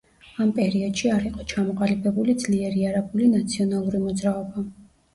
[0.45, 4.69] ამ პერიოდში არ იყო ჩამოყალიბებული ძლიერი არაბული ნაციონალური მოძრაობა.